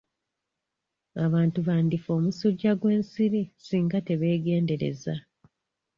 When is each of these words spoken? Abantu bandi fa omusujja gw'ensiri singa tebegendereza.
Abantu 1.25 1.59
bandi 1.67 1.95
fa 2.03 2.11
omusujja 2.17 2.71
gw'ensiri 2.79 3.41
singa 3.65 3.99
tebegendereza. 4.07 5.15